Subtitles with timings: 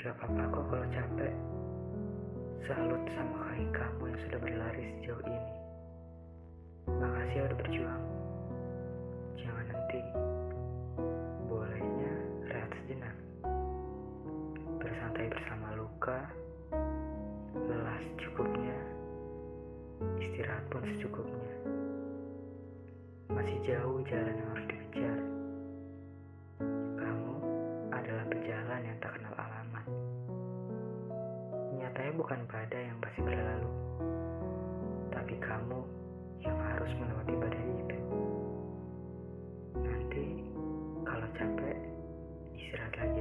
[0.00, 1.34] Gak apa-apa kok kalau capek.
[2.64, 5.40] Salut sama kaki kamu yang sudah berlari sejauh ini.
[6.88, 8.04] Makasih ya udah berjuang.
[9.36, 10.00] Jangan nanti.
[11.52, 12.12] Bolehnya
[12.48, 13.12] rehat sejenak.
[14.80, 16.32] Bersantai bersama luka.
[17.60, 18.78] Lelah secukupnya.
[20.16, 21.52] Istirahat pun secukupnya.
[23.36, 25.19] Masih jauh jalan yang harus dikejar.
[32.00, 33.72] Nyatanya bukan pada yang pasti berlalu,
[35.12, 35.84] tapi kamu
[36.40, 37.98] yang harus melewati badai itu.
[39.76, 40.24] Nanti
[41.04, 41.76] kalau capek,
[42.56, 43.19] istirahat lagi.